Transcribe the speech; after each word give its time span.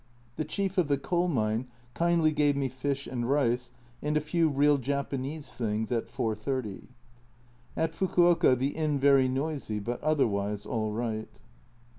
The 0.35 0.45
chief 0.45 0.79
of 0.79 0.87
the 0.87 0.97
coal 0.97 1.27
mine 1.27 1.67
kindly 1.93 2.31
gave 2.31 2.55
me 2.55 2.69
fish 2.69 3.05
and 3.05 3.29
rice 3.29 3.71
and 4.01 4.17
a 4.17 4.19
few 4.19 4.49
real 4.49 4.79
Japanese 4.79 5.53
things 5.53 5.91
at 5.91 6.07
4.30. 6.07 6.87
At 7.77 7.93
Fukuoka 7.93 8.55
the 8.57 8.69
inn 8.69 8.97
very 8.99 9.29
noisy, 9.29 9.77
but 9.79 10.01
otherwise 10.01 10.65
all 10.65 10.91
right. 10.91 11.29